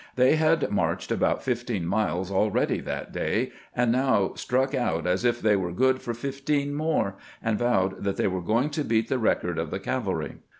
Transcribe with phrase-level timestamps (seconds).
[0.15, 5.39] They had marched about fifteen miles akeady that day, and now struck out as if
[5.39, 9.19] they were good for fifteen more, and vowed that they were going to beat the
[9.19, 10.37] record of the cavaky.